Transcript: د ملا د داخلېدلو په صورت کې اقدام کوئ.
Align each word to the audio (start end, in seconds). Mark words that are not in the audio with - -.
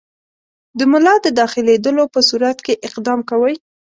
د 0.77 0.79
ملا 0.91 1.15
د 1.25 1.27
داخلېدلو 1.41 2.03
په 2.13 2.19
صورت 2.29 2.57
کې 2.65 2.81
اقدام 2.87 3.19
کوئ. 3.29 3.55